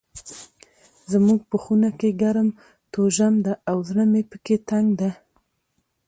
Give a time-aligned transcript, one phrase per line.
[1.11, 2.49] زموږ په خونه کې ګرم
[2.93, 5.11] توژم ده او زړه مې پکي تنګ ده.